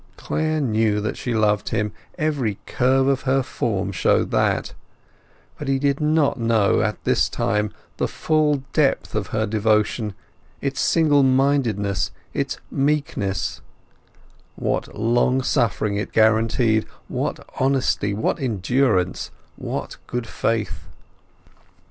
[0.17, 6.39] Clare knew that she loved him—every curve of her form showed that—but he did not
[6.39, 10.15] know at that time the full depth of her devotion,
[10.59, 13.61] its single mindedness, its meekness;
[14.55, 20.85] what long suffering it guaranteed, what honesty, what endurance, what good faith.